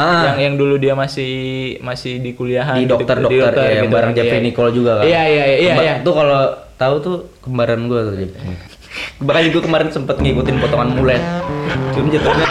Ah. 0.00 0.32
Yang 0.32 0.38
yang 0.40 0.54
dulu 0.56 0.74
dia 0.76 0.94
masih 0.94 1.32
masih 1.80 2.18
di 2.18 2.32
kuliahan 2.32 2.72
di 2.74 2.88
gitu, 2.88 2.96
dokter-dokter 2.96 3.52
ya, 3.52 3.68
yang 3.76 3.84
gitu. 3.84 3.92
bareng 3.92 4.12
Jeffrey 4.16 4.32
Iya. 4.34 4.46
Nicole 4.46 4.72
juga 4.72 4.92
kan. 4.96 5.04
Iya 5.04 5.22
iya 5.22 5.44
iya 5.44 5.56
Kembar- 5.70 5.84
iya. 5.84 5.94
Tuh 6.00 6.14
kalau 6.16 6.40
tahu 6.74 6.94
tuh 6.98 7.14
kembaran 7.40 7.80
gue 7.84 8.00
tuh. 8.00 8.14
Bahkan 9.20 9.42
gue 9.46 9.62
kemarin 9.62 9.88
sempet 9.90 10.16
ngikutin 10.16 10.56
potongan 10.56 10.88
mulet. 10.90 11.20
Cuma 11.92 12.08
jatuhnya 12.08 12.46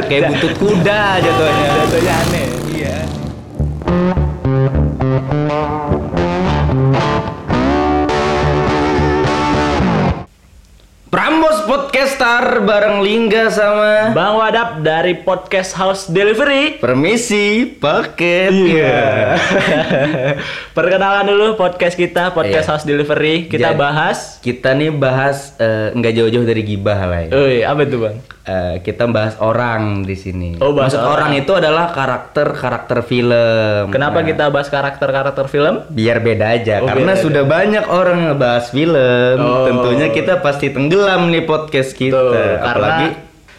kayak 0.00 0.22
butut 0.30 0.54
kuda 0.54 1.00
jatuhnya. 1.18 1.66
Jatuhnya 1.74 2.14
aneh. 2.22 2.46
Iya. 12.08 12.16
Podcaster 12.16 12.64
bareng 12.64 13.04
Lingga 13.04 13.52
sama 13.52 14.16
Bang 14.16 14.40
Wadap 14.40 14.80
dari 14.80 15.12
podcast 15.12 15.76
House 15.76 16.08
Delivery. 16.08 16.80
Permisi 16.80 17.68
paket. 17.68 18.48
Iya. 18.48 19.36
Perkenalan 20.76 21.28
dulu 21.28 21.60
podcast 21.60 22.00
kita, 22.00 22.32
podcast 22.32 22.64
Iya. 22.64 22.72
House 22.72 22.88
Delivery. 22.88 23.44
Kita 23.44 23.76
Jadi- 23.76 23.76
bahas. 23.76 24.40
Kita 24.40 24.72
nih 24.72 24.88
bahas 24.88 25.52
eh, 25.60 25.92
nggak 25.92 26.12
jauh-jauh 26.16 26.48
dari 26.48 26.64
gibah 26.64 26.96
lah 26.96 27.28
ya. 27.28 27.30
Oi, 27.36 27.60
apa 27.60 27.84
tuh 27.84 28.00
bang? 28.00 28.16
Eh, 28.48 28.80
kita 28.80 29.04
bahas 29.04 29.36
orang 29.38 30.08
di 30.08 30.16
sini. 30.16 30.56
Oh, 30.56 30.72
bahas 30.72 30.96
Maksud 30.96 31.04
orang. 31.04 31.28
orang. 31.28 31.32
itu 31.36 31.52
adalah 31.52 31.92
karakter-karakter 31.92 33.04
film. 33.04 33.92
Kenapa 33.92 34.18
Nah, 34.18 34.26
kita 34.26 34.44
bahas 34.48 34.72
karakter-karakter 34.72 35.46
film? 35.52 35.84
biar 35.90 36.24
beda 36.24 36.56
aja 36.56 36.80
Oh, 36.80 36.88
karena 36.88 37.12
beda 37.12 37.22
sudah 37.22 37.44
banyak 37.44 37.84
orang 37.92 38.18
ngebahas 38.24 38.72
film. 38.72 39.36
Oh. 39.36 39.68
Tentunya 39.68 40.08
kita 40.08 40.40
pasti 40.40 40.72
tenggelam 40.72 41.28
nih 41.28 41.44
podcast 41.44 41.92
kita. 41.92 42.16
Tuh, 42.16 42.32
karena 42.58 43.12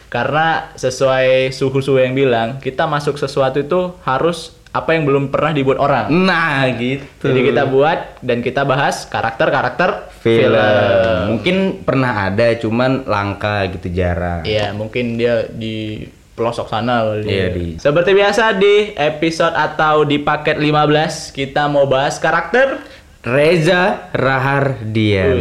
karena 0.09 0.47
sesuai 0.73 1.53
suhu-suhu 1.53 2.01
yang 2.01 2.17
bilang, 2.17 2.57
kita 2.57 2.89
masuk 2.89 3.13
sesuatu 3.15 3.61
itu 3.61 3.93
harus 4.01 4.57
apa 4.69 4.93
yang 4.93 5.03
belum 5.03 5.23
pernah 5.27 5.49
dibuat 5.49 5.77
orang. 5.77 6.05
nah 6.09 6.69
gitu. 6.71 7.25
Jadi 7.25 7.41
kita 7.43 7.65
buat 7.65 8.21
dan 8.21 8.39
kita 8.39 8.61
bahas 8.63 9.03
karakter-karakter 9.03 10.13
film. 10.19 10.53
film. 10.53 11.21
Mungkin 11.27 11.55
pernah 11.81 12.27
ada 12.27 12.53
cuman 12.53 13.03
langka 13.03 13.65
gitu 13.67 13.89
jarang. 13.89 14.45
Iya, 14.45 14.69
mungkin 14.71 15.17
dia 15.17 15.47
di 15.47 16.05
pelosok 16.31 16.69
sana 16.69 17.03
kali. 17.03 17.25
Iya, 17.25 17.35
ya. 17.41 17.47
di- 17.51 17.75
Seperti 17.75 18.11
biasa 18.13 18.43
di 18.53 18.75
episode 18.93 19.51
atau 19.51 20.03
di 20.03 20.17
paket 20.17 20.55
15 20.55 21.33
kita 21.33 21.65
mau 21.65 21.83
bahas 21.83 22.15
karakter 22.15 22.79
Reza 23.19 24.07
Rahardian. 24.15 25.35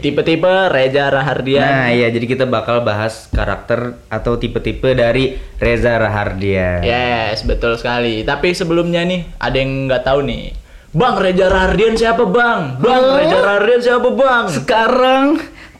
Tipe-tipe 0.00 0.48
Reza 0.72 1.12
Rahardian. 1.12 1.60
Nah, 1.60 1.88
iya 1.92 2.08
jadi 2.08 2.24
kita 2.24 2.48
bakal 2.48 2.80
bahas 2.80 3.28
karakter 3.28 4.00
atau 4.08 4.40
tipe-tipe 4.40 4.96
dari 4.96 5.36
Reza 5.60 6.00
Rahardian. 6.00 6.80
Yes, 6.80 7.44
betul 7.44 7.76
sekali. 7.76 8.24
Tapi 8.24 8.56
sebelumnya 8.56 9.04
nih, 9.04 9.28
ada 9.36 9.56
yang 9.60 9.92
nggak 9.92 10.08
tahu 10.08 10.24
nih. 10.24 10.56
Bang, 10.88 11.20
Reza 11.20 11.52
Rahardian 11.52 12.00
siapa 12.00 12.24
bang? 12.24 12.80
Bang, 12.80 13.02
Oh. 13.04 13.20
Reza 13.20 13.38
Rahardian 13.38 13.80
siapa 13.84 14.08
bang? 14.08 14.44
Sekarang 14.48 15.24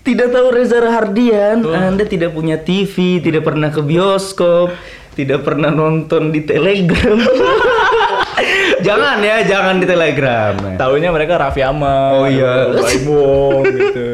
tidak 0.04 0.28
tahu 0.28 0.46
Reza 0.52 0.78
Rahardian, 0.78 1.64
Anda 1.64 2.04
tidak 2.04 2.36
punya 2.36 2.60
TV, 2.60 3.24
tidak 3.24 3.48
pernah 3.48 3.72
ke 3.72 3.80
bioskop, 3.80 4.76
tidak 5.16 5.48
pernah 5.48 5.72
nonton 5.72 6.28
di 6.28 6.44
Telegram. 6.44 7.16
jangan 8.86 9.19
ya, 9.20 9.36
jangan 9.44 9.77
di 9.78 9.86
Telegram. 9.86 10.55
Tahunya 10.77 11.11
mereka 11.11 11.34
Raffi 11.36 11.62
Ahmad, 11.62 12.12
Oh, 12.14 12.27
iya. 12.27 12.70
Gitu. 13.64 14.06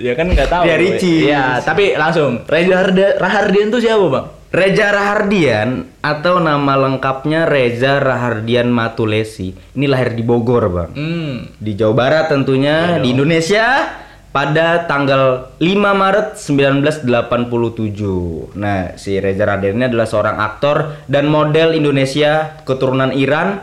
Ya 0.00 0.12
kan 0.16 0.26
nggak 0.28 0.48
tahu. 0.48 0.62
Ria 0.64 0.76
Ricis. 0.76 1.22
Iya, 1.28 1.60
tapi 1.60 1.94
langsung 1.94 2.44
Reza 2.48 2.88
Rahardian, 3.16 3.68
tuh 3.68 3.80
siapa 3.80 4.06
bang? 4.08 4.26
Reza 4.50 4.90
Rahardian 4.90 5.86
atau 6.02 6.42
nama 6.42 6.74
lengkapnya 6.74 7.46
Reza 7.46 8.02
Rahardian 8.02 8.66
Matulesi. 8.66 9.54
Ini 9.76 9.86
lahir 9.86 10.10
di 10.10 10.26
Bogor, 10.26 10.66
Bang. 10.66 10.90
Hmm, 10.90 11.54
Di 11.54 11.78
Jawa 11.78 11.94
Barat 11.94 12.34
tentunya, 12.34 12.98
di 12.98 13.14
Indonesia 13.14 13.94
pada 14.30 14.86
tanggal 14.86 15.54
5 15.58 15.90
Maret 15.94 16.34
1987. 16.34 18.54
Nah, 18.58 18.94
si 18.94 19.18
Reza 19.18 19.46
Rahardian 19.46 19.74
ini 19.74 19.86
adalah 19.86 20.06
seorang 20.06 20.38
aktor 20.38 21.02
dan 21.06 21.26
model 21.26 21.74
Indonesia 21.74 22.62
keturunan 22.62 23.10
Iran 23.10 23.58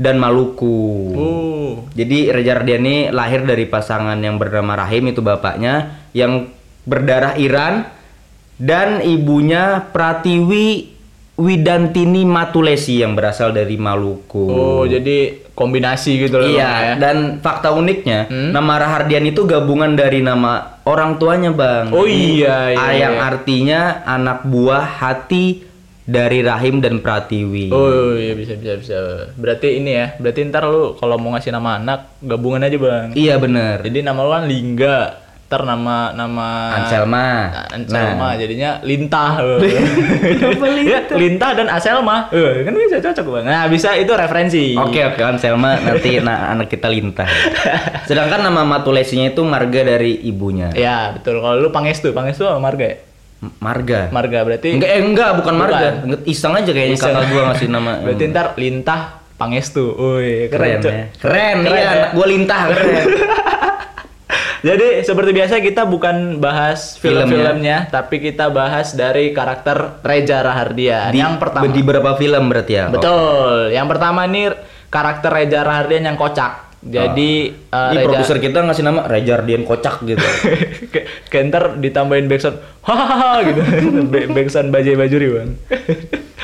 dan 0.00 0.16
Maluku. 0.16 0.80
uh, 1.12 1.72
Jadi 1.92 2.32
Reza 2.32 2.56
Rahardian 2.56 2.80
ini 2.80 2.96
lahir 3.12 3.44
dari 3.44 3.68
pasangan 3.68 4.16
yang 4.16 4.40
bernama 4.40 4.72
Rahim 4.74 5.12
itu 5.12 5.20
bapaknya 5.20 6.00
yang 6.16 6.48
berdarah 6.82 7.36
Iran 7.36 7.84
dan 8.56 9.04
ibunya 9.04 9.84
Pratiwi 9.92 10.96
Widantini 11.36 12.24
Matulesi 12.24 13.00
yang 13.00 13.16
berasal 13.16 13.52
dari 13.52 13.76
Maluku. 13.76 14.44
oh 14.44 14.84
jadi 14.84 15.40
kombinasi 15.56 16.20
gitu 16.20 16.36
loh 16.36 16.48
Iya, 16.48 16.68
ya. 16.68 16.94
dan 16.96 17.40
fakta 17.40 17.72
uniknya, 17.72 18.28
Hmm? 18.28 18.52
nama 18.52 18.76
Rahardian 18.76 19.24
itu 19.24 19.44
gabungan 19.44 19.92
dari 19.92 20.20
nama 20.20 20.80
orang 20.84 21.16
tuanya, 21.16 21.52
Bang. 21.52 21.92
Oh 21.92 22.04
iya, 22.04 22.72
iya, 22.72 22.80
ah, 22.80 22.92
Yang 22.92 23.14
iya. 23.16 23.24
artinya 23.24 23.80
anak 24.04 24.44
buah 24.44 24.84
hati 24.84 25.64
dari 26.02 26.40
Rahim 26.40 26.78
dan 26.78 26.98
Pratiwi. 26.98 27.68
Oh 27.68 28.12
iya 28.12 28.32
bisa 28.32 28.54
bisa 28.54 28.74
bisa. 28.76 28.98
Berarti 29.32 29.76
ini 29.76 29.92
ya. 29.92 30.06
Berarti 30.16 30.40
ntar 30.44 30.64
lu 30.64 30.94
kalau 30.94 31.16
mau 31.16 31.32
ngasih 31.32 31.50
nama 31.50 31.76
anak 31.76 32.00
gabungan 32.20 32.62
aja 32.62 32.76
bang. 32.76 33.08
Iya 33.12 33.36
bener. 33.36 33.80
Jadi 33.80 33.98
nama 34.00 34.20
lu 34.20 34.30
kan 34.30 34.44
Lingga. 34.44 34.98
Ntar 35.46 35.66
nama 35.66 36.14
nama 36.14 36.46
Anselma. 36.78 37.50
Anselma 37.68 38.26
Nah. 38.28 38.34
jadinya 38.34 38.78
Lintah. 38.80 39.42
Ya, 40.80 41.02
Lintah 41.10 41.52
dan 41.52 41.66
Aselma. 41.68 42.30
Eh, 42.30 42.62
kan 42.62 42.72
bisa 42.72 42.98
cocok 43.00 43.26
bang. 43.32 43.44
Nah 43.44 43.64
bisa 43.66 43.94
itu 43.94 44.10
referensi. 44.10 44.74
Oke 44.74 45.02
oke 45.04 45.20
Anselma 45.20 45.74
nanti 45.76 46.18
na- 46.22 46.50
anak 46.50 46.66
kita 46.66 46.86
lintah. 46.86 47.26
Sedangkan 48.04 48.40
nama 48.40 48.62
Matulesinya 48.62 49.28
itu 49.28 49.42
marga 49.42 49.82
dari 49.84 50.22
ibunya. 50.22 50.70
Ya 50.72 51.12
betul. 51.12 51.38
Kalau 51.38 51.58
lu 51.58 51.68
Pangestu, 51.68 52.10
Pangestu 52.10 52.46
apa 52.46 52.58
Marga 52.58 52.86
ya? 52.86 52.96
Marga. 53.40 54.12
Marga 54.12 54.38
berarti. 54.44 54.76
Enggak 54.76 54.90
eh, 54.92 55.00
enggak 55.00 55.30
bukan 55.40 55.54
marga. 55.56 56.04
Bukan. 56.04 56.28
Iseng 56.28 56.52
aja 56.52 56.70
kayaknya 56.70 56.96
Iseng. 57.00 57.12
kakak 57.16 57.26
gua 57.32 57.42
ngasih 57.52 57.68
nama. 57.72 57.92
Berarti 58.04 58.24
ntar 58.28 58.46
Lintah 58.60 59.00
Pangestu. 59.40 59.96
Woi 59.96 60.52
keren, 60.52 60.78
keren 60.78 60.80
ya. 60.84 61.04
Keren, 61.16 61.56
Keren 61.64 61.72
iya 61.72 61.90
ya. 61.90 62.06
gua 62.12 62.26
lintah 62.28 62.60
keren. 62.68 63.06
Jadi 64.60 65.00
seperti 65.00 65.32
biasa 65.32 65.56
kita 65.64 65.88
bukan 65.88 66.36
bahas 66.36 67.00
Filmnya. 67.00 67.24
film-filmnya, 67.24 67.76
tapi 67.88 68.20
kita 68.20 68.52
bahas 68.52 68.92
dari 68.92 69.32
karakter 69.32 70.04
Reza 70.04 70.44
Rahardian. 70.44 71.16
Di, 71.16 71.24
yang 71.24 71.40
pertama. 71.40 71.64
di 71.64 71.80
beberapa 71.80 72.12
film 72.20 72.44
berarti 72.52 72.72
ya. 72.76 72.92
Betul. 72.92 73.72
Yang 73.72 73.86
pertama 73.88 74.28
nih 74.28 74.52
karakter 74.92 75.32
Reza 75.32 75.64
Rahardian 75.64 76.12
yang 76.12 76.20
kocak. 76.20 76.69
Jadi 76.80 77.30
eh, 77.52 77.76
Oh. 77.76 77.92
Ini 77.92 78.02
produser 78.02 78.36
kita 78.36 78.60
ngasih 78.60 78.82
nama 78.82 79.04
Rejardian 79.04 79.62
Kocak 79.62 80.00
gitu. 80.02 80.24
Ke- 80.92 81.06
kayak 81.28 81.44
ntar 81.48 81.64
ditambahin 81.76 82.26
backsound 82.26 82.56
hahaha 82.82 83.46
gitu 83.46 83.60
Ba- 84.10 84.28
backsound 84.28 84.68
bajai 84.68 84.96
bajuri 84.96 85.28
bang 85.30 85.50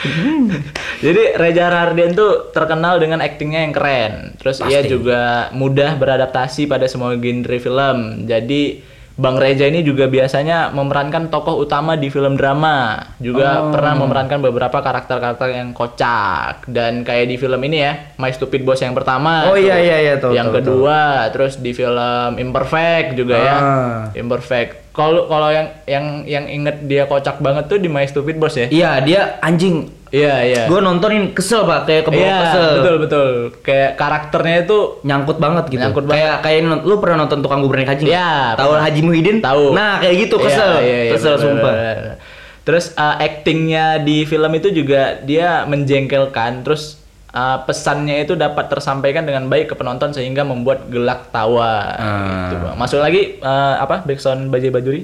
jadi 1.05 1.35
Reza 1.35 1.67
Rahardian 1.67 2.13
tuh 2.13 2.53
terkenal 2.53 2.97
dengan 2.97 3.19
aktingnya 3.19 3.65
yang 3.65 3.75
keren 3.75 4.13
terus 4.37 4.61
ia 4.63 4.81
Pasti. 4.81 4.93
juga 4.93 5.21
mudah 5.51 5.97
beradaptasi 5.97 6.67
pada 6.67 6.87
semua 6.87 7.17
genre 7.17 7.57
film 7.57 7.97
jadi 8.25 8.63
Bang 9.17 9.37
Reza 9.37 9.65
ini 9.65 9.81
juga 9.81 10.05
biasanya 10.07 10.69
memerankan 10.71 11.27
tokoh 11.27 11.57
utama 11.59 11.97
di 11.97 12.09
film 12.09 12.37
drama 12.37 13.01
juga 13.17 13.49
Oh. 13.59 13.73
pernah 13.73 13.97
memerankan 13.97 14.39
beberapa 14.39 14.77
karakter-karakter 14.77 15.49
yang 15.51 15.73
kocak 15.73 16.69
dan 16.69 17.01
kayak 17.01 17.25
di 17.27 17.37
film 17.37 17.57
ini 17.63 17.81
ya 17.81 17.93
My 18.15 18.29
Stupid 18.29 18.61
Boss 18.61 18.79
yang 18.79 18.93
pertama 18.93 19.49
Oh, 19.49 19.57
tuh. 19.57 19.65
iya, 19.65 19.81
iya, 19.81 19.97
iya, 20.03 20.15
tahu, 20.17 20.31
yang 20.31 20.53
tahu, 20.53 20.61
kedua 20.61 21.01
terus 21.33 21.57
di 21.57 21.73
film 21.73 22.37
Imperfect 22.37 23.17
juga 23.17 23.37
ya 23.37 23.57
Ah. 23.57 24.01
Imperfect. 24.13 24.93
Kalau 24.93 25.25
kalau 25.25 25.49
yang 25.49 25.69
yang 25.85 26.05
yang 26.25 26.45
inget 26.47 26.77
dia 26.83 27.05
kocak 27.05 27.37
banget 27.39 27.67
tuh 27.67 27.77
di 27.77 27.85
My 27.87 28.05
Stupid 28.05 28.37
Boss 28.37 28.53
ya. 28.55 28.65
Iya, 28.67 29.01
dia 29.01 29.21
anjing. 29.41 29.96
Iya 30.09 30.35
iya. 30.43 30.63
Gue 30.67 30.79
nontonin 30.79 31.35
kesel 31.35 31.67
pak, 31.67 31.85
kayak 31.85 32.03
kebawa 32.07 32.23
Iya 32.23 32.37
kesel. 32.41 32.69
betul 32.79 32.97
betul. 33.03 33.29
Kayak 33.61 33.91
karakternya 33.95 34.57
itu 34.63 34.79
Nyangkut 35.03 35.37
banget 35.37 35.65
gitu. 35.67 35.83
Nyangkut 35.83 36.05
kayak 36.07 36.35
kayak 36.41 36.61
non- 36.63 36.83
lu 36.83 36.95
pernah 36.99 37.17
nonton 37.23 37.43
tukang 37.43 37.59
bubur 37.59 37.77
naik 37.77 37.91
haji? 37.91 38.05
Iya, 38.07 38.55
Tahu. 38.55 38.71
Haji 38.77 39.01
Muhyiddin? 39.03 39.37
tahu. 39.41 39.75
Nah, 39.75 39.99
kayak 39.99 40.15
gitu 40.27 40.37
kesel. 40.39 40.79
Iya, 40.79 40.83
iya, 40.83 40.99
iya, 41.03 41.13
kesel 41.13 41.35
bener, 41.35 41.43
sumpah. 41.43 41.73
bener, 41.75 41.97
bener. 41.97 42.17
Terus 42.63 42.85
uh, 42.93 43.17
actingnya 43.17 43.99
di 43.99 44.23
film 44.23 44.51
itu 44.53 44.69
juga 44.71 45.19
dia 45.21 45.63
menjengkelkan. 45.65 46.63
Terus 46.63 46.99
uh, 47.37 47.59
pesannya 47.69 48.25
itu 48.25 48.33
dapat 48.33 48.73
tersampaikan 48.73 49.29
dengan 49.29 49.45
baik 49.53 49.71
ke 49.71 49.75
penonton 49.77 50.17
sehingga 50.17 50.43
membuat 50.43 50.89
gelak 50.89 51.29
tawa. 51.29 51.93
Ah. 52.01 52.49
Gitu. 52.49 52.67
Masuk 52.81 53.01
lagi 53.05 53.37
uh, 53.45 53.77
apa 53.77 54.01
backsound 54.09 54.49
Bajai 54.49 54.73
Bajuri? 54.73 55.03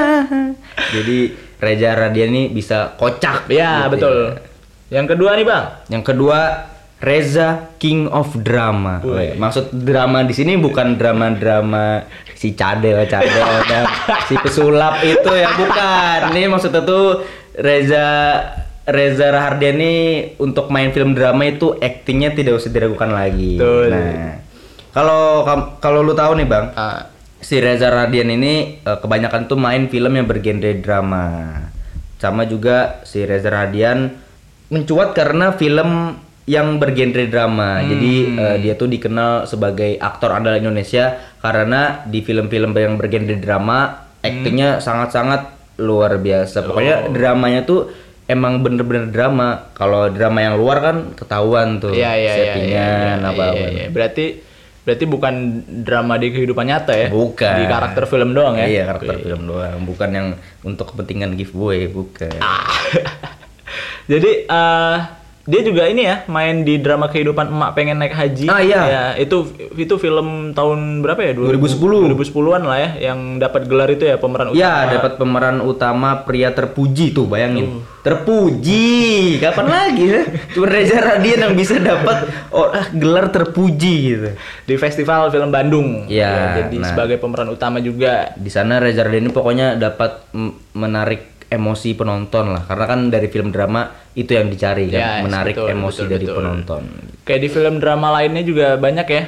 Jadi 0.96 1.18
Reza 1.60 1.90
Radian 1.92 2.32
ini 2.32 2.42
bisa 2.48 2.96
kocak. 2.96 3.52
Iya 3.52 3.86
gitu 3.86 3.92
betul. 3.92 4.16
ya. 4.88 5.00
Yang 5.00 5.06
kedua 5.16 5.30
nih 5.36 5.46
bang. 5.46 5.64
Yang 5.92 6.04
kedua 6.08 6.38
Reza 7.04 7.48
King 7.76 8.08
of 8.08 8.32
Drama. 8.40 9.04
Maksud 9.36 9.76
drama 9.76 10.24
di 10.24 10.32
sini 10.32 10.56
bukan 10.56 10.96
drama-drama 10.96 12.00
si 12.32 12.56
cadel 12.56 13.04
cadel 13.04 13.60
dan 13.68 13.84
si 14.28 14.34
pesulap 14.40 15.04
itu 15.04 15.30
ya 15.36 15.52
bukan. 15.52 16.32
Ini 16.32 16.48
maksudnya 16.48 16.80
tuh 16.80 17.20
Reza 17.60 18.08
Reza 18.84 19.32
Rahardian 19.32 19.80
ini 19.80 19.94
untuk 20.36 20.68
main 20.68 20.92
film 20.92 21.16
drama 21.16 21.48
itu 21.48 21.72
aktingnya 21.80 22.36
tidak 22.36 22.60
usah 22.60 22.68
diragukan 22.68 23.08
lagi. 23.08 23.56
Betul. 23.56 23.88
Nah, 23.88 24.44
kalau 24.92 25.44
kalau 25.80 26.04
lu 26.04 26.12
tahu 26.12 26.36
nih 26.36 26.48
bang, 26.48 26.66
Ah, 26.76 27.08
si 27.40 27.64
Reza 27.64 27.88
Rahardian 27.88 28.28
ini 28.28 28.84
eh, 28.84 28.98
kebanyakan 29.00 29.48
tuh 29.48 29.56
main 29.56 29.88
film 29.88 30.12
yang 30.12 30.28
bergenre 30.28 30.76
drama. 30.84 31.56
Sama 32.20 32.44
juga 32.44 33.00
si 33.08 33.24
Reza 33.24 33.48
Rahardian 33.48 34.12
mencuat 34.68 35.16
karena 35.16 35.56
film 35.56 36.20
yang 36.44 36.76
bergenre 36.76 37.24
drama. 37.32 37.80
Jadi 37.80 38.36
eh, 38.36 38.56
dia 38.60 38.76
tuh 38.76 38.92
dikenal 38.92 39.48
sebagai 39.48 39.96
aktor 39.96 40.28
andalan 40.36 40.60
Indonesia 40.60 41.16
karena 41.40 42.04
di 42.04 42.20
film-film 42.20 42.76
yang 42.76 43.00
bergenre 43.00 43.40
drama 43.40 44.08
aktingnya 44.20 44.84
sangat-sangat 44.84 45.52
luar 45.80 46.20
biasa. 46.20 46.64
Pokoknya 46.68 47.08
dramanya 47.12 47.64
tuh 47.64 47.90
emang 48.28 48.64
bener-bener 48.64 49.08
drama. 49.10 49.72
Kalau 49.76 50.08
drama 50.08 50.38
yang 50.40 50.56
luar 50.56 50.78
kan 50.80 50.96
ketahuan 51.12 51.80
tuh 51.80 51.92
Iya 51.92 52.12
iya 52.16 52.18
iya. 52.20 52.34
settingan 52.36 53.18
iya, 53.20 53.30
apa 53.30 53.44
iya, 53.52 53.66
iya. 53.68 53.86
Berarti 53.92 54.26
berarti 54.84 55.04
bukan 55.08 55.34
drama 55.80 56.20
di 56.20 56.28
kehidupan 56.32 56.64
nyata 56.68 56.92
ya? 56.92 57.08
Bukan. 57.08 57.56
Di 57.56 57.64
karakter 57.64 58.04
film 58.04 58.36
doang 58.36 58.60
ya? 58.60 58.66
Iya 58.68 58.82
karakter 58.84 59.16
film 59.24 59.48
doang, 59.48 59.78
bukan 59.88 60.10
yang 60.12 60.28
untuk 60.60 60.92
kepentingan 60.92 61.36
giveaway, 61.40 61.88
bukan. 61.88 62.36
Ah. 62.44 62.68
Jadi 64.12 64.44
eh 64.44 64.98
dia 65.44 65.60
juga 65.60 65.84
ini 65.84 66.08
ya 66.08 66.24
main 66.24 66.64
di 66.64 66.80
drama 66.80 67.12
kehidupan 67.12 67.52
emak 67.52 67.76
pengen 67.76 68.00
naik 68.00 68.16
haji. 68.16 68.48
Ah, 68.48 68.64
iya. 68.64 68.80
Ya, 68.88 69.04
itu 69.20 69.44
itu 69.76 69.94
film 70.00 70.56
tahun 70.56 71.04
berapa 71.04 71.20
ya? 71.20 71.32
2010. 71.36 72.16
2010-an 72.16 72.62
lah 72.64 72.78
ya 72.80 73.12
yang 73.12 73.36
dapat 73.36 73.68
gelar 73.68 73.92
itu 73.92 74.08
ya 74.08 74.16
pemeran 74.16 74.56
utama. 74.56 74.64
Ya 74.64 74.88
dapat 74.88 75.12
pemeran 75.20 75.60
utama 75.60 76.24
pria 76.24 76.48
terpuji 76.48 77.12
tuh 77.12 77.28
bayangin. 77.28 77.76
Uh. 77.76 77.92
Terpuji, 78.04 79.40
kapan 79.40 79.66
lagi 79.68 80.04
ya? 80.04 80.22
Cuma 80.52 80.68
Reza 80.68 81.00
Radian 81.00 81.40
yang 81.48 81.54
bisa 81.56 81.80
dapat 81.80 82.28
oh, 82.52 82.68
ah, 82.68 82.92
gelar 82.92 83.32
terpuji 83.32 83.94
gitu. 84.12 84.28
di 84.68 84.74
festival 84.76 85.32
film 85.32 85.48
Bandung. 85.48 86.04
Iya, 86.04 86.68
jadi 86.68 86.84
nah. 86.84 86.88
sebagai 86.92 87.16
pemeran 87.16 87.48
utama 87.48 87.80
juga. 87.80 88.32
Di 88.36 88.52
sana 88.52 88.76
Reza 88.76 89.08
Radian 89.08 89.28
ini 89.28 89.32
pokoknya 89.32 89.80
dapat 89.80 90.24
menarik 90.76 91.33
emosi 91.54 91.94
penonton 91.94 92.52
lah, 92.52 92.62
karena 92.66 92.84
kan 92.90 93.00
dari 93.08 93.30
film 93.30 93.54
drama 93.54 93.88
itu 94.18 94.34
yang 94.34 94.50
dicari 94.50 94.90
kan, 94.90 95.00
Ya, 95.00 95.12
menarik 95.22 95.54
betul, 95.54 95.70
emosi 95.70 96.02
betul, 96.04 96.12
dari 96.12 96.26
betul. 96.26 96.36
penonton. 96.42 96.82
Kayak 97.22 97.40
di 97.40 97.48
film 97.48 97.74
drama 97.78 98.08
lainnya 98.18 98.42
juga 98.42 98.74
banyak 98.76 99.08
ya. 99.08 99.24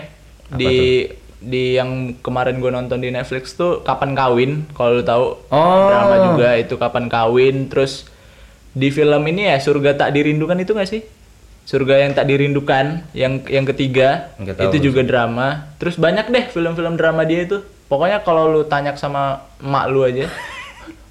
di 0.47 1.03
di 1.37 1.75
yang 1.75 2.17
kemarin 2.23 2.63
gue 2.63 2.71
nonton 2.71 3.03
di 3.03 3.11
Netflix 3.11 3.59
tuh 3.59 3.83
Kapan 3.83 4.15
Kawin, 4.15 4.67
kalau 4.75 4.99
lu 4.99 5.05
tahu. 5.05 5.25
Oh. 5.51 5.89
Drama 5.91 6.17
juga 6.33 6.49
itu 6.55 6.75
Kapan 6.79 7.07
Kawin, 7.11 7.67
terus 7.71 8.07
di 8.77 8.93
film 8.93 9.23
ini 9.27 9.49
ya 9.51 9.57
Surga 9.59 9.97
Tak 9.97 10.15
Dirindukan 10.15 10.59
itu 10.61 10.73
gak 10.77 10.91
sih? 10.91 11.03
Surga 11.67 11.99
yang 11.99 12.15
tak 12.15 12.31
dirindukan, 12.31 13.11
yang 13.11 13.43
yang 13.51 13.67
ketiga 13.67 14.31
Nggak 14.39 14.55
tahu 14.55 14.65
itu 14.71 14.77
juga 14.87 15.03
drama. 15.03 15.67
Terus 15.83 15.99
banyak 15.99 16.31
deh 16.31 16.47
film-film 16.55 16.95
drama 16.95 17.27
dia 17.27 17.43
itu. 17.43 17.59
Pokoknya 17.91 18.23
kalau 18.23 18.47
lu 18.55 18.63
tanya 18.71 18.95
sama 18.95 19.43
mak 19.59 19.91
lu 19.91 20.07
aja, 20.07 20.31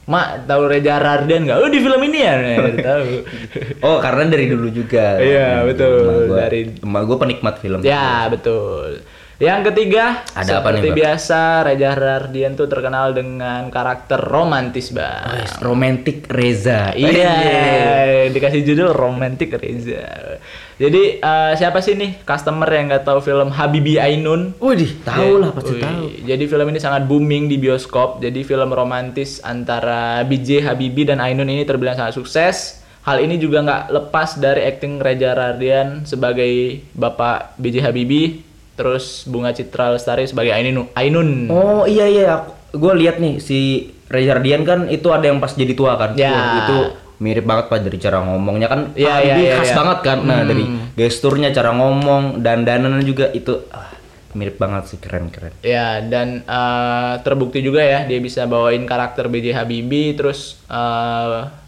mak 0.06 0.46
tahu 0.46 0.66
Reza 0.66 0.96
Rahardian 0.96 1.44
nggak? 1.44 1.58
Oh 1.58 1.66
di 1.66 1.80
film 1.80 2.02
ini 2.04 2.20
ya, 2.20 2.34
tahu. 2.78 3.10
Oh 3.86 3.98
karena 3.98 4.24
dari 4.28 4.46
dulu 4.46 4.70
juga. 4.70 5.18
Iya, 5.18 5.66
betul. 5.66 5.98
emak 6.00 6.22
gua- 6.28 6.40
Dari- 6.44 6.78
emak 6.78 7.02
gue 7.04 7.18
penikmat 7.18 7.56
film. 7.58 7.80
Ya, 7.82 8.26
betul. 8.28 9.02
Yang 9.36 9.62
ketiga, 9.72 10.24
Ada 10.32 10.64
apa 10.64 10.72
nih, 10.72 10.80
seperti 10.80 10.90
biasa, 10.96 11.40
Reza 11.68 11.92
Rahardian 11.92 12.56
tuh 12.56 12.72
terkenal 12.72 13.12
dengan 13.12 13.68
karakter 13.68 14.16
romantis, 14.16 14.96
Bang. 14.96 15.28
Wes, 15.36 15.60
Romantic 15.60 16.24
Reza. 16.32 16.96
Iya, 16.96 18.32
dikasih 18.32 18.64
judul 18.64 18.96
Romantic 18.96 19.60
Reza. 19.60 20.40
Jadi 20.80 21.20
eh, 21.20 21.54
siapa 21.60 21.84
sih 21.84 22.00
nih 22.00 22.24
customer 22.24 22.68
yang 22.68 22.88
nggak 22.88 23.04
tahu 23.04 23.20
film 23.20 23.52
Habibi 23.52 24.00
Ainun? 24.00 24.56
Waduh, 24.56 24.92
tahu 25.04 25.32
lah 25.44 25.52
pasti 25.52 25.74
Wih, 25.80 25.84
tahu. 25.84 26.04
Jadi 26.24 26.44
film 26.48 26.68
ini 26.72 26.80
sangat 26.80 27.04
booming 27.04 27.52
di 27.52 27.60
bioskop. 27.60 28.24
Jadi 28.24 28.40
film 28.48 28.72
romantis 28.72 29.44
antara 29.44 30.24
BJ 30.24 30.64
Habibie 30.64 31.08
dan 31.08 31.20
Ainun 31.20 31.52
ini 31.52 31.68
terbilang 31.68 32.00
sangat 32.00 32.16
sukses. 32.16 32.84
Hal 33.04 33.20
ini 33.20 33.36
juga 33.36 33.62
nggak 33.62 33.84
lepas 33.92 34.40
dari 34.40 34.64
akting 34.64 35.04
Reza 35.04 35.36
Rahardian 35.36 36.08
sebagai 36.08 36.82
bapak 36.96 37.60
BJ 37.60 37.84
Habibie, 37.84 38.42
terus 38.76 39.24
Bunga 39.26 39.56
Citra 39.56 39.96
Lestari 39.96 40.28
sebagai 40.28 40.52
Ainun. 40.52 40.92
Ainun. 40.94 41.50
Oh 41.50 41.84
iya 41.88 42.06
iya, 42.08 42.44
gue 42.76 42.94
lihat 43.00 43.18
nih 43.24 43.40
si 43.40 43.90
Reza 44.06 44.38
Radian 44.38 44.62
kan 44.68 44.86
itu 44.92 45.10
ada 45.10 45.26
yang 45.26 45.42
pas 45.42 45.56
jadi 45.56 45.74
tua 45.74 45.98
kan. 45.98 46.14
Ya. 46.14 46.32
Wah, 46.32 46.54
itu 46.62 46.78
mirip 47.16 47.48
banget 47.48 47.72
pak 47.72 47.80
dari 47.82 47.98
cara 47.98 48.22
ngomongnya 48.22 48.68
kan. 48.68 48.82
Ya, 48.94 49.24
ya, 49.24 49.36
ya, 49.40 49.56
khas 49.64 49.72
ya. 49.72 49.76
banget 49.80 50.00
kan. 50.04 50.18
Nah 50.28 50.40
dari 50.44 50.64
gesturnya, 50.94 51.50
cara 51.56 51.72
ngomong 51.74 52.44
dan 52.44 52.68
danannya 52.68 53.02
juga 53.02 53.32
itu 53.32 53.66
ah, 53.72 53.96
mirip 54.36 54.60
banget 54.60 54.94
sih 54.94 55.00
keren 55.00 55.32
keren. 55.32 55.56
Ya, 55.64 56.04
dan 56.04 56.44
eh, 56.44 57.14
terbukti 57.24 57.64
juga 57.64 57.82
ya 57.82 58.04
dia 58.04 58.20
bisa 58.20 58.46
bawain 58.46 58.84
karakter 58.84 59.32
BJ 59.32 59.56
Habibie 59.56 60.14
terus 60.14 60.60
eh, 60.68 61.65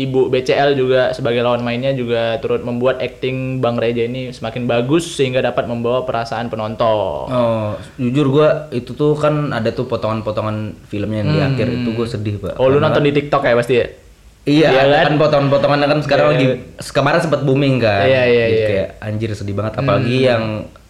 Ibu 0.00 0.32
BCL 0.32 0.80
juga 0.80 1.12
sebagai 1.12 1.44
lawan 1.44 1.60
mainnya 1.60 1.92
juga 1.92 2.40
turut 2.40 2.64
membuat 2.64 3.04
acting 3.04 3.60
Bang 3.60 3.76
Reja 3.76 4.08
ini 4.08 4.32
semakin 4.32 4.64
bagus 4.64 5.04
sehingga 5.04 5.44
dapat 5.44 5.68
membawa 5.68 6.08
perasaan 6.08 6.48
penonton. 6.48 7.28
Oh, 7.28 7.76
jujur 8.00 8.26
gua 8.32 8.48
itu 8.72 8.96
tuh 8.96 9.12
kan 9.18 9.52
ada 9.52 9.68
tuh 9.74 9.84
potongan-potongan 9.84 10.88
filmnya 10.88 11.20
yang 11.20 11.30
di 11.30 11.40
akhir 11.40 11.66
itu 11.68 11.88
gue 11.92 12.06
sedih 12.08 12.34
pak. 12.40 12.56
Oh, 12.56 12.72
lu 12.72 12.80
nonton 12.80 13.04
di 13.04 13.12
TikTok 13.12 13.44
ya 13.44 13.54
pasti 13.58 13.74
ya? 13.76 13.86
Iya, 14.48 14.68
Iya 14.72 14.82
kan? 14.88 15.04
kan 15.04 15.14
potongan-potongannya 15.20 15.86
kan 15.92 16.00
sekarang 16.00 16.26
Iya, 16.26 16.32
lagi 16.32 16.46
kemarin 16.80 17.20
sempat 17.20 17.40
booming 17.44 17.76
kan. 17.76 18.08
Iya, 18.08 18.22
iya, 18.24 18.44
Jadi 18.48 18.56
iya. 18.56 18.68
kayak 18.72 18.88
anjir 19.04 19.30
sedih 19.36 19.52
banget 19.52 19.72
apalagi 19.84 20.16
yang 20.24 20.44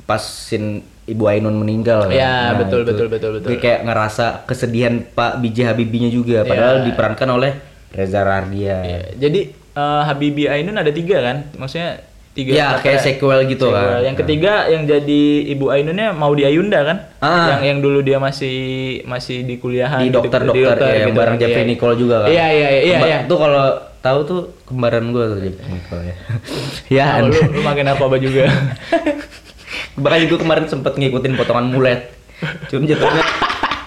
pas 0.06 0.22
scene 0.22 0.86
Ibu 1.10 1.24
Ainun 1.26 1.58
meninggal 1.58 2.06
kan. 2.06 2.14
Iya, 2.14 2.54
betul, 2.54 2.86
itu 2.86 2.94
betul, 2.94 3.06
betul, 3.10 3.30
betul. 3.38 3.48
gue 3.50 3.58
kayak 3.58 3.80
ngerasa 3.82 4.46
kesedihan 4.46 5.02
Pak 5.02 5.42
B.J. 5.42 5.74
Habibie-nya 5.74 6.10
juga 6.14 6.46
padahal 6.46 6.86
diperankan 6.86 7.28
oleh 7.34 7.52
Reza 7.90 8.20
Rardian. 8.20 8.82
Iya, 8.82 9.00
Jadi 9.16 9.40
eh, 9.52 10.02
Habibie 10.02 10.46
Ainun 10.46 10.74
ada 10.74 10.90
tiga 10.90 11.18
kan? 11.20 11.36
Maksudnya 11.54 12.02
tiga 12.30 12.50
Iya, 12.52 12.66
karakter 12.70 12.84
kayak 12.84 12.94
ya? 12.94 13.02
sequel 13.04 13.38
gitu 13.44 13.66
Sequel. 13.66 13.74
kan. 13.76 14.00
Yang 14.02 14.16
ketiga 14.20 14.52
yang 14.66 14.82
jadi 14.84 15.22
Ibu 15.50 15.66
Ainunnya 15.68 16.08
mau 16.12 16.30
di 16.30 16.42
Ayunda 16.42 16.80
kan? 16.80 16.96
Ah. 17.18 17.46
Yang 17.50 17.62
yang 17.66 17.78
dulu 17.80 17.98
dia 18.00 18.18
masih 18.18 18.56
masih 19.04 19.42
di 19.42 19.56
kuliahan 19.56 19.98
di 20.00 20.08
gitu, 20.08 20.22
dokter-dokter 20.22 20.78
ya, 20.80 20.94
yang 20.96 21.10
gitu 21.10 21.18
bareng 21.18 21.36
kan. 21.36 21.42
Jeffrey 21.42 21.60
Iya. 21.60 21.68
Nicole 21.68 21.96
juga 21.96 22.16
kan. 22.20 22.28
Iya, 22.28 22.46
iya, 22.48 22.68
iya, 22.70 22.80
iya, 22.80 22.98
iya. 23.00 23.18
Tuh 23.26 23.34
kalau 23.36 23.64
tahu 24.00 24.18
tuh 24.24 24.40
kembaran 24.64 25.10
gue 25.10 25.24
tuh 25.26 25.38
Jeffrey 25.42 25.68
Nicole 25.68 26.02
ya. 26.04 26.16
ya, 26.96 27.06
Oh, 27.18 27.26
lu, 27.26 27.38
lu 27.50 27.60
makin 27.60 27.84
narkoba 27.84 28.16
juga. 28.16 28.46
Bahkan 30.00 30.18
gue 30.26 30.38
kemarin 30.38 30.64
sempet 30.66 30.94
ngikutin 30.94 31.34
potongan 31.34 31.66
mulet. 31.66 32.14
Cuma 32.70 32.86
jatuhnya 32.86 33.20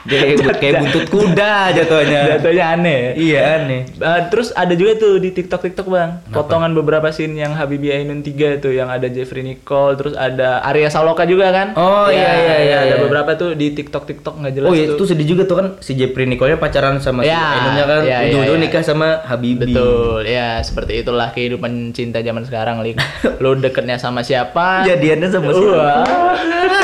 kayak, 0.04 0.28
kayak 0.62 0.74
buntut 0.80 1.06
kuda 1.08 1.54
jatuhnya. 1.74 2.20
Jatuhnya 2.36 2.66
aneh. 2.72 3.00
ya. 3.00 3.12
Iya 3.16 3.40
aneh. 3.58 3.82
Eh, 3.88 4.22
terus 4.28 4.52
ada 4.52 4.74
juga 4.74 4.96
tuh 4.96 5.18
di 5.18 5.30
TikTok 5.30 5.62
TikTok 5.64 5.88
bang, 5.88 6.20
potongan 6.30 6.72
beberapa 6.72 7.08
scene 7.10 7.36
yang 7.36 7.54
Habibie 7.54 7.92
Ainun 7.92 8.20
3 8.20 8.60
tuh 8.60 8.72
yang 8.72 8.88
ada 8.88 9.08
Jeffrey 9.08 9.42
Nicole, 9.42 9.96
terus 9.96 10.14
ada 10.14 10.60
Arya 10.62 10.88
Saloka 10.88 11.24
juga 11.24 11.50
kan? 11.50 11.68
Oh, 11.74 12.08
iya, 12.08 12.32
iya, 12.36 12.56
iya, 12.60 12.78
Ada 12.84 12.96
iya. 12.96 12.98
beberapa 13.00 13.32
tuh 13.34 13.54
di 13.54 13.72
TikTok 13.72 14.04
TikTok 14.04 14.34
nggak 14.40 14.54
jelas 14.54 14.70
Oh 14.70 14.76
iya 14.76 14.86
tuh. 14.90 14.96
itu 14.96 15.04
sedih 15.06 15.28
juga 15.30 15.44
tuh 15.44 15.58
kan 15.58 15.68
si 15.80 15.94
Jeffrey 15.94 16.26
Nicole-nya 16.26 16.58
pacaran 16.58 17.00
sama 17.00 17.24
si 17.24 17.30
Ya, 17.30 17.42
Ainunnya 17.56 17.86
kan 17.86 18.00
iya, 18.04 18.18
iya, 18.20 18.28
ujung-ujung 18.30 18.60
iya. 18.60 18.66
nikah 18.68 18.84
sama 18.84 19.24
Habibie. 19.24 19.72
Betul, 19.72 20.22
ya 20.26 20.60
seperti 20.60 21.00
itulah 21.00 21.32
kehidupan 21.32 21.72
cinta 21.92 22.20
zaman 22.20 22.44
sekarang, 22.44 22.82
Lik. 22.82 23.00
Lu 23.44 23.56
deketnya 23.56 23.96
sama 23.96 24.22
siapa? 24.22 24.84
Jadiannya 24.84 25.30
sama 25.30 25.50
siapa? 25.50 25.88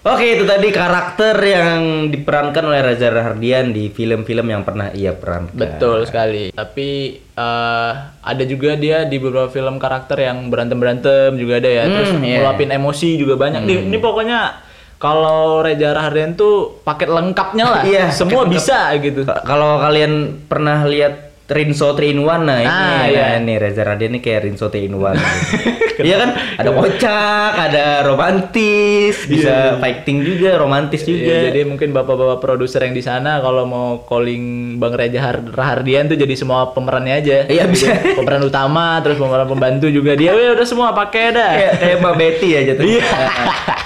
Oke 0.00 0.32
itu 0.32 0.48
tadi 0.48 0.72
karakter 0.72 1.36
yang 1.44 2.08
diperankan 2.08 2.64
oleh 2.64 2.80
Reza 2.80 3.12
Rahardian 3.12 3.68
di 3.68 3.92
film-film 3.92 4.48
yang 4.48 4.64
pernah 4.64 4.88
ia 4.96 5.12
perankan. 5.12 5.52
Betul 5.52 6.08
sekali. 6.08 6.48
Tapi 6.56 6.88
eh, 7.20 7.92
ada 8.24 8.44
juga 8.48 8.80
dia 8.80 9.04
di 9.04 9.20
beberapa 9.20 9.52
film 9.52 9.76
karakter 9.76 10.24
yang 10.24 10.48
berantem-berantem 10.48 11.36
juga 11.36 11.60
ada 11.60 11.68
ya. 11.68 11.84
Terus 11.84 12.16
Hmm, 12.16 12.24
iya. 12.24 12.40
ngeluapin 12.40 12.72
emosi 12.72 13.20
juga 13.20 13.36
banyak. 13.36 13.60
Nih, 13.60 13.92
Ini 13.92 13.98
pokoknya 14.00 14.40
kalau 14.96 15.60
Reza 15.60 15.92
Rahardian 15.92 16.32
tuh 16.32 16.80
paket 16.80 17.08
lengkapnya 17.12 17.64
lah. 17.68 17.82
Iya, 17.84 18.08
Semua 18.08 18.48
bisa 18.48 18.88
gitu. 18.96 19.28
Kalau 19.28 19.84
kalian 19.84 20.44
pernah 20.48 20.80
lihat 20.84 21.29
Rinso 21.50 21.92
3 21.92 22.06
in 22.06 22.20
1 22.20 22.26
nah 22.40 22.58
ini 22.58 22.66
Ah, 22.66 22.78
nah, 22.78 23.04
iya. 23.04 23.26
ini 23.36 23.54
Reza 23.54 23.82
Rahardian 23.82 24.10
ini 24.10 24.20
kayak 24.20 24.40
Rinso 24.42 24.66
3 24.66 24.80
in 24.80 24.94
1 24.94 25.18
Iya 26.00 26.16
kan 26.16 26.30
ada 26.56 26.70
kocak, 26.72 27.50
ada 27.60 27.84
romantis, 28.02 29.20
bisa 29.22 29.76
fighting 29.76 30.24
juga, 30.24 30.56
romantis 30.56 31.04
juga. 31.04 31.28
Iya, 31.28 31.52
jadi 31.52 31.60
mungkin 31.62 31.92
bapak-bapak 31.92 32.40
produser 32.40 32.80
yang 32.82 32.96
di 32.96 33.04
sana 33.04 33.36
kalau 33.38 33.68
mau 33.68 33.88
calling 34.02 34.40
Bang 34.76 34.96
Reza 34.96 35.20
Har- 35.20 35.44
Rahardian 35.44 36.08
tuh 36.08 36.16
jadi 36.16 36.32
semua 36.32 36.72
pemerannya 36.72 37.14
aja. 37.14 37.36
Iya, 37.44 37.68
bisa. 37.68 37.92
Pemeran 38.16 38.40
utama, 38.40 38.96
terus 39.00 39.20
pemeran 39.20 39.44
pembantu 39.44 39.92
juga 39.92 40.16
dia. 40.16 40.32
Weh, 40.32 40.48
udah 40.50 40.64
semua 40.64 40.96
pakai 40.96 41.24
dah. 41.30 41.50
kayak 41.52 41.72
kayak 41.76 41.96
Mbak 41.98 42.14
Betty 42.16 42.48
ya 42.48 42.60
jatuh. 42.64 42.84
Iya. 42.90 43.04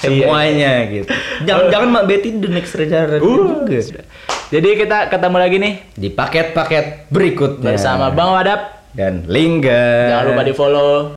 Semuanya 0.01 0.73
gitu. 0.87 1.11
Jangan 1.43 1.65
jangan 1.67 1.89
Mbak 1.91 2.05
Betty 2.07 2.29
the 2.37 2.49
next 2.49 2.73
Reza 2.75 3.11
Rahardian 3.11 3.27
Uh. 3.27 3.67
juga. 3.67 4.03
Jadi 4.53 4.69
kita 4.77 5.09
ketemu 5.09 5.37
lagi 5.41 5.57
nih 5.57 5.75
Di 5.97 6.09
paket-paket 6.13 7.09
berikutnya. 7.09 7.73
bersama 7.73 8.13
Bang 8.13 8.37
Wadap 8.37 8.93
dan 8.93 9.25
Lingga. 9.27 10.13
Jangan 10.13 10.25
lupa 10.31 10.43
di 10.45 10.55
follow 10.55 10.91